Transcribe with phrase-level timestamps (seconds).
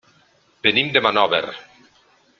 [0.67, 1.43] Venim de Monòver.